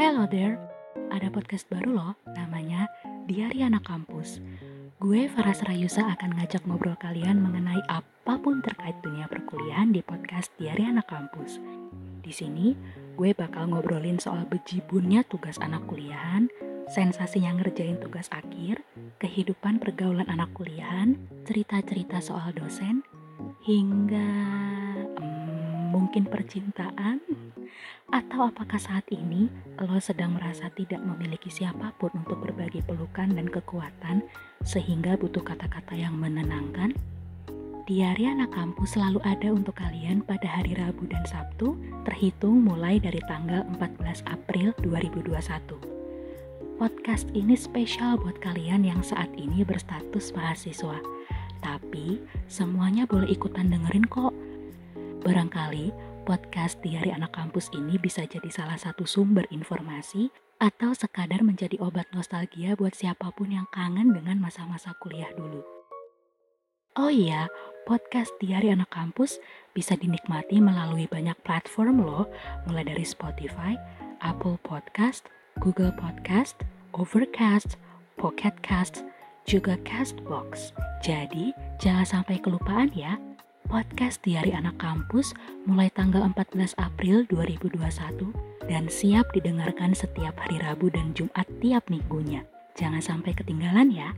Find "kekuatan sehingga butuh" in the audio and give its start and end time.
33.46-35.44